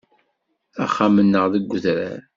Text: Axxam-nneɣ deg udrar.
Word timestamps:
Axxam-nneɣ 0.83 1.45
deg 1.53 1.65
udrar. 1.75 2.21